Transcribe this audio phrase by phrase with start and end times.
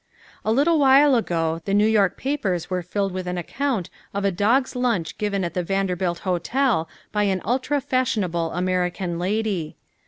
[0.43, 4.31] A little while ago, the New York papers were filled with an account of a
[4.31, 9.75] dog's lunch given at the Vanderbilt Hotel by an ultra fashionable American lady.